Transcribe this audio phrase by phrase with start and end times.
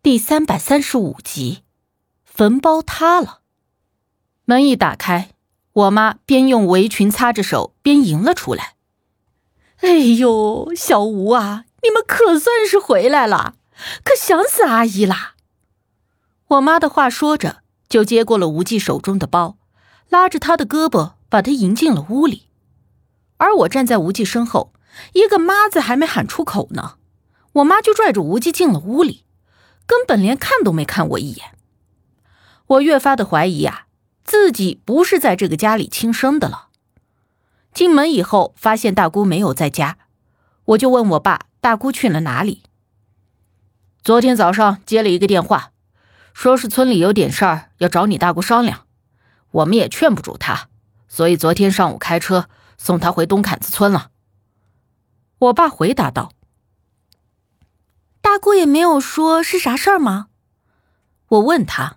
[0.00, 1.64] 第三百三十五集，
[2.24, 3.40] 坟包塌了。
[4.44, 5.30] 门一打开，
[5.72, 8.76] 我妈边用围裙擦着手，边迎了出来。
[9.80, 13.56] 哎呦，小吴啊，你们可算是回来了，
[14.04, 15.34] 可想死阿姨啦！
[16.46, 19.58] 我妈的话说着，就接过了无忌手中的包，
[20.08, 22.48] 拉着他的胳膊，把他迎进了屋里。
[23.38, 24.72] 而我站在无忌身后，
[25.14, 26.98] 一个“妈”字还没喊出口呢，
[27.54, 29.24] 我妈就拽着无忌进了屋里。
[29.88, 31.56] 根本连看都没看我一眼，
[32.66, 33.86] 我越发的怀疑啊，
[34.22, 36.68] 自己不是在这个家里亲生的了。
[37.72, 39.96] 进门以后，发现大姑没有在家，
[40.66, 42.64] 我就问我爸：“大姑去了哪里？”
[44.04, 45.72] 昨天早上接了一个电话，
[46.34, 48.84] 说是村里有点事儿要找你大姑商量，
[49.50, 50.68] 我们也劝不住她，
[51.08, 54.10] 所以昨天上午开车送她回东坎子村了。
[55.38, 56.32] 我爸回答道。
[58.28, 60.26] 大姑也没有说是啥事儿吗？
[61.28, 61.96] 我问他，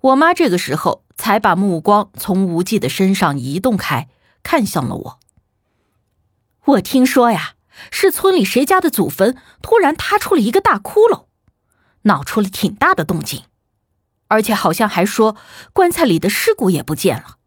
[0.00, 4.08] 我妈这个时候才把目光从无忌的身上移动开，
[4.44, 5.20] 看向了我。
[6.66, 7.54] 我听说呀，
[7.90, 11.24] 是村里谁家的祖坟突然塌出了一个大窟窿，
[12.02, 13.42] 闹出了挺大的动静，
[14.28, 15.34] 而且好像还说
[15.72, 17.38] 棺材里的尸骨也不见了，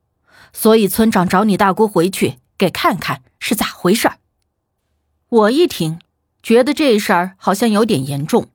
[0.52, 4.18] 所以村长找你大姑回去给看看是咋回事儿。
[5.30, 6.02] 我一听。
[6.48, 8.52] 觉得这事儿好像有点严重，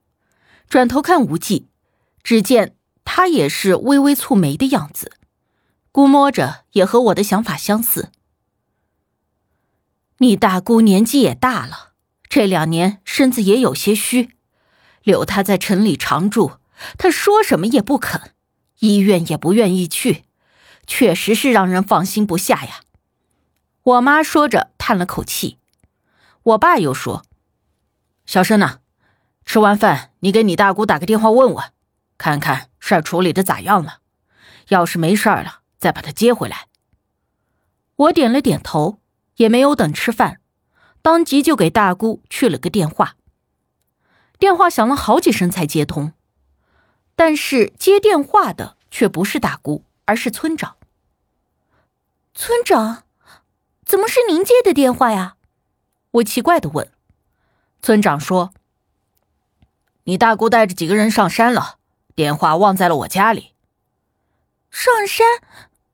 [0.67, 1.69] 转头看无忌，
[2.23, 5.13] 只见他也是微微蹙眉的样子，
[5.91, 8.11] 估摸着也和我的想法相似。
[10.21, 11.91] 你大姑年纪也大了，
[12.31, 14.31] 这两年身子也有些虚，
[15.03, 16.53] 留她在城里常住，
[16.97, 18.33] 她说什么也不肯，
[18.79, 20.25] 医院也不愿意去，
[20.87, 22.81] 确实是让人放心不下呀。
[23.83, 25.59] 我妈说着叹了口气，
[26.45, 27.27] 我爸又说。
[28.25, 28.79] 小申呐，
[29.45, 31.73] 吃完饭你给你大姑打个电话问问，
[32.17, 33.99] 看看事儿处理的咋样了。
[34.69, 36.69] 要是没事儿了，再把她接回来。
[37.97, 38.99] 我点了点头，
[39.37, 40.41] 也没有等吃饭，
[41.03, 43.17] 当即就给大姑去了个电话。
[44.39, 46.13] 电话响了好几声才接通，
[47.15, 50.77] 但是接电话的却不是大姑，而是村长。
[52.35, 53.05] 村长，
[53.85, 55.37] 怎么是您接的电话呀？
[56.13, 56.91] 我奇怪的问。
[57.85, 58.55] 村长说
[60.05, 61.79] ：“你大姑带着几个人上山了，
[62.15, 63.55] 电话忘在了我家里。
[64.71, 65.27] 上山，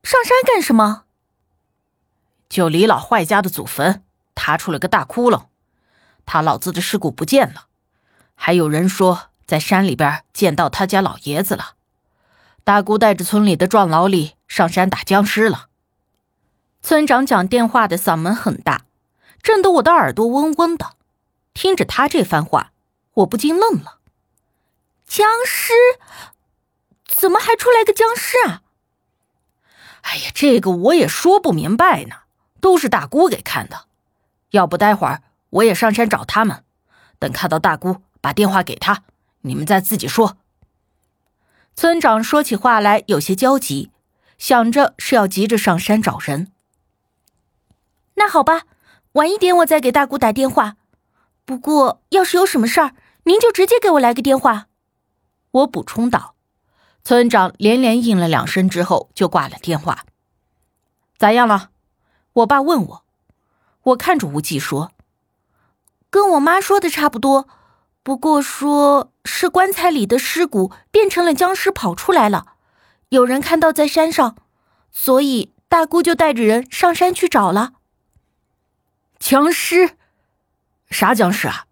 [0.02, 1.04] 上山干什么？
[2.46, 4.04] 就李老坏家的祖坟
[4.34, 5.46] 塌出了个大窟窿，
[6.26, 7.68] 他老子的尸骨不见了，
[8.34, 11.76] 还有人说在山里边见到他家老爷子了。
[12.64, 15.68] 大姑带着村里的壮劳力上山打僵尸了。”
[16.84, 18.82] 村长讲电话的嗓门很大，
[19.42, 20.97] 震得我的耳朵嗡嗡的。
[21.58, 22.70] 听着他这番话，
[23.14, 23.98] 我不禁愣了。
[25.08, 25.72] 僵尸？
[27.04, 28.62] 怎么还出来个僵尸啊？
[30.02, 32.14] 哎呀，这个我也说不明白呢。
[32.60, 33.86] 都是大姑给看的。
[34.50, 36.62] 要不待会儿我也上山找他们，
[37.18, 39.02] 等看到大姑，把电话给他，
[39.40, 40.36] 你们再自己说。
[41.74, 43.90] 村长说起话来有些焦急，
[44.38, 46.52] 想着是要急着上山找人。
[48.14, 48.62] 那好吧，
[49.14, 50.76] 晚一点我再给大姑打电话。
[51.48, 54.66] 不过，要是有什么事儿，您就直接给我来个电话。”
[55.50, 56.34] 我补充道。
[57.02, 60.04] 村长连连应了两声之后，就挂了电话。
[61.16, 61.70] 咋样了？
[62.34, 63.04] 我爸问我。
[63.84, 64.92] 我看着无忌说
[66.10, 67.48] ：“跟我妈说的差不多，
[68.02, 72.56] 不过说是棺材里的尸骨变成了僵尸跑出来了，
[73.08, 74.36] 有人看到在山上，
[74.92, 77.72] 所以大姑就带着人上山去找了。
[79.18, 79.92] 僵尸。”
[80.90, 81.66] 啥僵尸啊！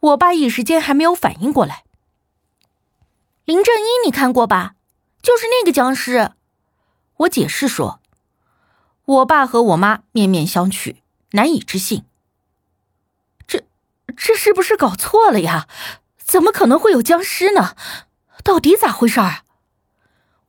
[0.00, 1.84] 我爸一时间还没有反应过来。
[3.44, 4.74] 林正英，你看过吧？
[5.22, 6.32] 就是那个僵尸。
[7.18, 8.00] 我解释说。
[9.04, 10.96] 我爸和我妈面面相觑，
[11.30, 12.04] 难以置信。
[13.46, 13.62] 这
[14.16, 15.68] 这是不是搞错了呀？
[16.18, 17.76] 怎么可能会有僵尸呢？
[18.42, 19.44] 到底咋回事啊？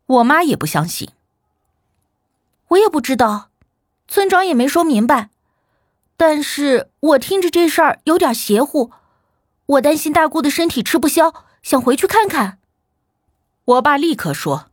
[0.07, 1.11] 我妈也不相信。
[2.69, 3.51] 我也不知道，
[4.07, 5.29] 村长也没说明白。
[6.17, 8.91] 但是我听着这事儿有点邪乎，
[9.67, 12.57] 我担心大姑的身体吃不消，想回去看看。
[13.65, 14.71] 我爸立刻说：“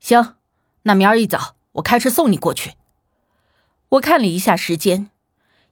[0.00, 0.34] 行，
[0.82, 2.72] 那明儿一早我开车送你过去。”
[3.90, 5.10] 我看了一下时间，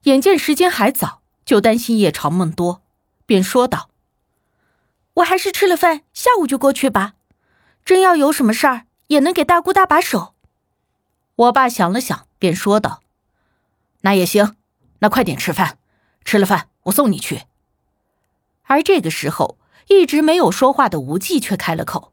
[0.05, 2.83] 眼见时间还早，就担心夜长梦多，
[3.27, 3.91] 便说道
[5.15, 7.15] ：“我还是吃了饭，下午就过去吧。
[7.85, 10.35] 真要有什么事儿，也能给大姑搭把手。”
[11.35, 13.01] 我爸想了想，便说道
[14.03, 14.55] ：“那也行。”
[15.01, 15.79] 那快点吃饭，
[16.25, 17.43] 吃了饭我送你去。
[18.65, 19.59] 而这个时候，
[19.89, 22.13] 一直没有说话的无忌却开了口：“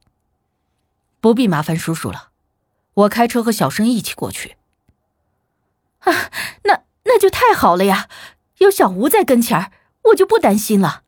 [1.22, 2.30] 不必麻烦叔叔了，
[2.94, 4.58] 我开车和小生一起过去。”
[6.00, 6.32] 啊，
[6.64, 8.10] 那那就太好了呀！
[8.60, 9.72] 有小吴在跟前儿，
[10.06, 11.04] 我就不担心了。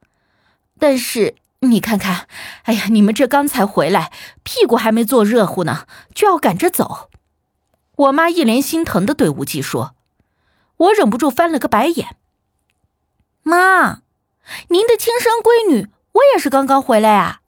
[0.78, 2.28] 但是你看看，
[2.64, 4.12] 哎呀，你们这刚才回来，
[4.44, 7.10] 屁股还没坐热乎呢，就要赶着走。
[7.96, 9.96] 我妈一脸心疼的对无忌说
[10.80, 12.16] ：“我忍不住翻了个白眼。
[13.44, 14.02] 妈，
[14.70, 17.42] 您的亲生闺女，我也是刚刚回来啊，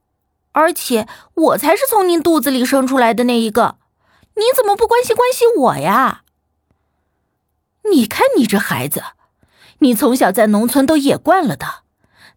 [0.52, 3.78] 而且我才是从您肚子里生出来的那一个，
[4.36, 6.24] 你怎么不关心关心我呀？
[7.92, 9.04] 你看你这孩子，
[9.80, 11.84] 你从小在农村都野惯了的，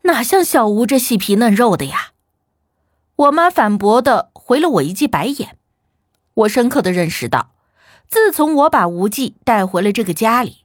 [0.02, 2.12] 哪像小吴这细皮嫩肉的呀？”
[3.16, 5.56] 我妈反驳的回了我一记白眼，
[6.34, 7.52] 我深刻的认识到。
[8.08, 10.63] 自从我把无忌带回了这个家里，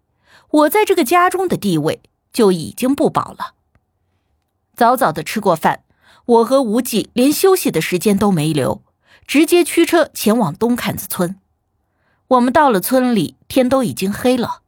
[0.51, 2.01] 我在这个家中的地位
[2.34, 3.54] 就已经不保了。
[4.75, 5.84] 早早的吃过饭，
[6.25, 8.81] 我和无忌连休息的时间都没留，
[9.28, 11.40] 直接驱车前往东坎子村。
[12.30, 14.62] 我们到了村里，天都已经黑了，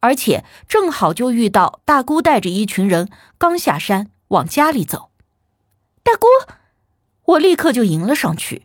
[0.00, 3.08] 而且正好就遇到大姑带着一群人
[3.38, 5.10] 刚下山往家里走。
[6.02, 6.26] 大姑，
[7.24, 8.62] 我立刻就迎了上去。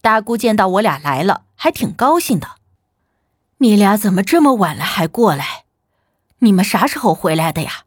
[0.00, 2.56] 大姑见到我俩来了，还挺高兴的。
[3.58, 5.64] 你俩怎么这么晚了还过来？
[6.38, 7.84] 你们啥时候回来的呀？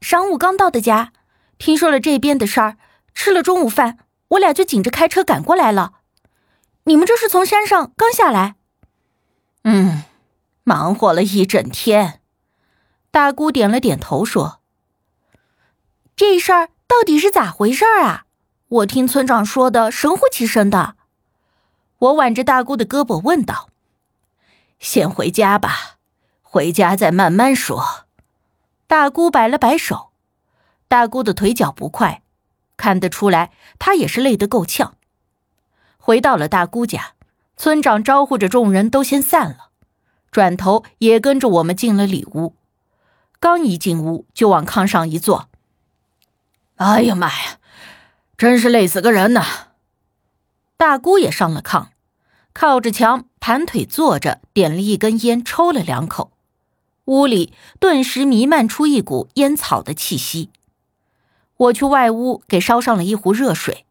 [0.00, 1.12] 晌午刚到的家，
[1.58, 2.78] 听说了这边的事儿，
[3.14, 3.98] 吃了中午饭，
[4.28, 5.94] 我俩就紧着开车赶过来了。
[6.84, 8.54] 你们这是从山上刚下来？
[9.64, 10.04] 嗯，
[10.64, 12.20] 忙活了一整天。
[13.10, 14.60] 大姑点了点头说
[16.14, 18.24] ：“这事儿到底是咋回事啊？”
[18.68, 20.94] 我听村长说的神乎其神的，
[21.98, 23.67] 我挽着大姑的胳膊问道
[24.78, 25.96] ：“先回家吧，
[26.42, 28.06] 回家再慢慢说。”
[28.86, 30.10] 大姑摆了摆手，
[30.88, 32.22] 大姑的腿脚不快，
[32.76, 34.96] 看得出来她也是累得够呛。
[35.98, 37.12] 回到了大姑家，
[37.56, 39.70] 村长招呼着众人都先散了，
[40.30, 42.54] 转头也跟着我们进了里屋。
[43.38, 45.50] 刚一进屋，就往炕上一坐。
[46.76, 47.58] 哎呀妈呀！
[48.38, 49.44] 真是累死个人呐！
[50.76, 51.88] 大姑也上了炕，
[52.60, 56.32] 靠着墙盘腿坐着，点了一根烟，抽了两口。
[57.04, 60.50] 屋里顿时弥漫出一股烟草的气息。
[61.56, 63.86] 我去外屋给烧上了一壶热水。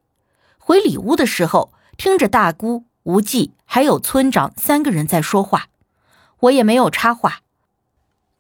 [0.58, 5.70] 回里屋的时候，听着大姑、无忌还有村长三个人在说话，
[6.42, 7.44] 我也没有插话，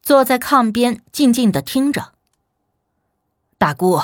[0.02, 2.12] 坐在炕边静静的听着。
[3.58, 4.02] 大姑。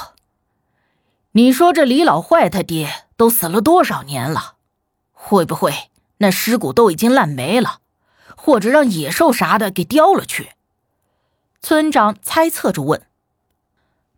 [1.33, 4.53] 你说这李老坏他爹都死了多少年了？
[5.11, 5.89] 会不会
[6.23, 7.81] 那尸骨都已经烂没了，
[8.37, 10.51] 或者让野兽啥的给叼了去？
[11.61, 13.05] 村长猜测着问。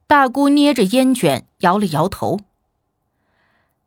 [0.06, 2.42] 大姑捏着烟卷摇了摇头。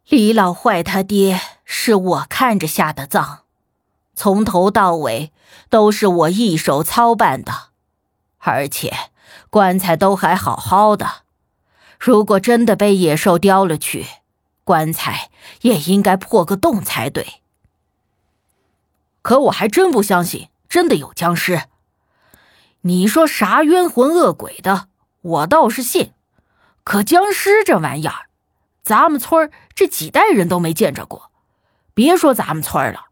[0.08, 3.44] 李老坏他爹是我看着下的葬，
[4.16, 5.30] 从头到尾
[5.70, 7.68] 都是我一手操办的，
[8.38, 8.92] 而且
[9.48, 11.22] 棺材都还好好的。
[12.00, 14.06] 如果真的被野兽叼了去，
[14.64, 15.30] 棺材
[15.60, 17.42] 也应该破个洞才对。
[19.22, 21.64] 可我还真不相信真的有僵尸。
[22.82, 24.88] 你说啥冤魂恶鬼的，
[25.20, 26.12] 我倒是信。
[26.84, 28.28] 可僵尸这玩意儿，
[28.82, 31.30] 咱们村这几代人都没见着过。
[31.92, 33.06] 别说咱们村了，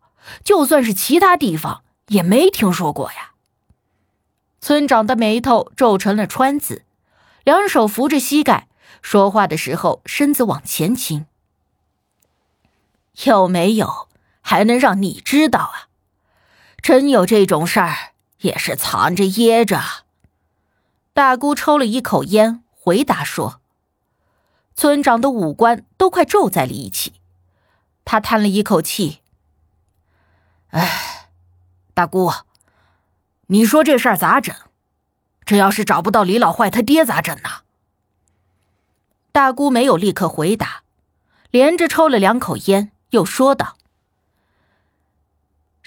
[0.45, 3.33] 就算是其他地方也没听说过呀。
[4.61, 6.85] 村长的眉头皱成了川字，
[7.45, 8.69] 两手扶着膝盖。
[9.03, 11.27] 说话的时候，身子往前倾。
[13.25, 14.09] 有没有
[14.41, 15.89] 还能让你知道啊？
[16.87, 18.13] 真有这种事儿，
[18.43, 19.83] 也是藏着掖着。
[21.13, 23.61] 大姑抽了一口烟，回答说
[24.77, 27.15] ：“村长的五官都快皱在了一起。”
[28.07, 29.19] 他叹了一口气
[30.71, 31.29] ：“哎，
[31.93, 32.33] 大姑，
[33.49, 34.55] 你说这事儿咋整？
[35.45, 37.51] 这要是找不到李老坏他爹咋整呢？”
[39.35, 40.85] 大姑没有立刻回答，
[41.51, 43.77] 连着抽了两口烟，又说道：“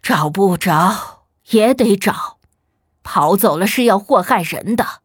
[0.01, 2.37] 找不着也得找，
[3.03, 5.01] 跑走了是要祸害人的，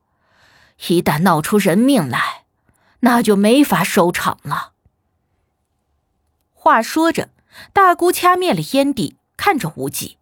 [0.88, 2.44] 一旦闹出人命来，
[3.00, 4.72] 那就没法收场了。”
[6.52, 7.30] 话说着，
[7.72, 10.16] 大姑掐灭了烟蒂，看着无忌：“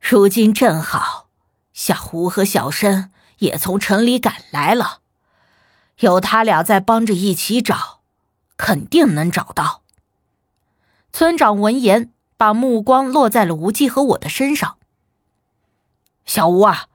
[0.00, 1.28] 如今正好，
[1.72, 4.98] 小胡和小申也从城里赶来了。”
[6.00, 8.00] 有他俩在帮着一起找，
[8.56, 9.82] 肯定能找到。
[11.12, 12.10] 村长闻言，
[12.40, 14.78] 把目光落在了无忌和我的身上。
[16.24, 16.86] 小吴啊，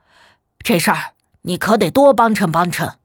[0.58, 2.98] 这事儿你可得多帮衬帮衬。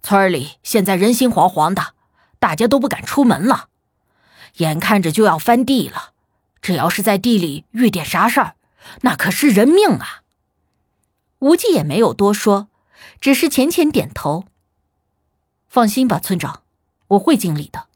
[0.00, 1.94] 村里现在人心惶惶的，
[2.38, 3.70] 大家都不敢出门了，
[4.58, 6.12] 眼看着就要翻地了。
[6.62, 8.54] 这要是在地里遇点啥事儿，
[9.00, 10.22] 那可是人命啊！
[11.40, 12.68] 无忌也没有多说，
[13.20, 14.44] 只是浅浅点头。
[15.66, 16.62] 放心吧，村长，
[17.08, 17.88] 我会尽力的。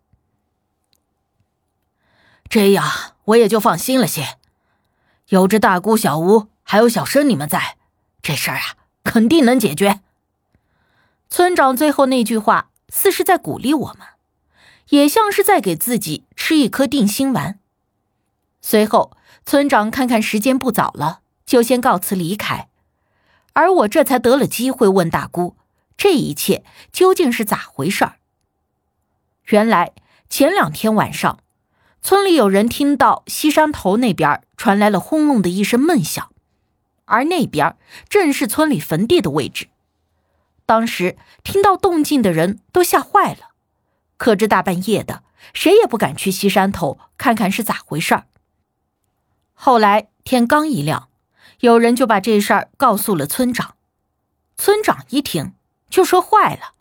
[2.49, 4.38] 这样我也就放心了些，
[5.28, 7.76] 有着大姑、小吴还有小生你们在，
[8.23, 10.00] 这事儿啊，肯定能解决。
[11.28, 14.06] 村长最后那句话，似是在鼓励我们，
[14.90, 17.58] 也像是在给自己吃一颗定心丸。
[18.62, 22.68] 随后，村长看看时间不早了，就先告辞离开，
[23.52, 25.54] 而我这才得了机会问大姑：
[25.99, 28.16] 这一切究竟是咋回事儿？
[29.49, 29.92] 原来
[30.30, 31.40] 前两天晚上，
[32.00, 36.31] 村里有人听到西山头那边传来了轰隆的一声闷响，
[37.05, 37.76] 而那边
[38.09, 39.69] 正是村里坟地的位置。
[40.64, 43.50] 当时听到动静的人都吓坏了，
[44.17, 48.26] 可这大半夜的，谁也不敢去西山头看看是咋回事儿。
[49.55, 51.09] 后来天刚一亮，
[51.61, 53.75] 有人就把这事儿告诉了村长。
[54.57, 55.55] 村长一听
[55.88, 56.75] 就说：“坏了，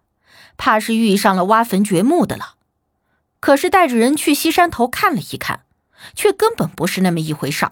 [0.57, 2.55] 怕是遇上了挖坟掘墓的了。”
[3.39, 5.61] 可是带着人去西山头看了一看，
[6.15, 7.71] 却根本不是那么一回事儿。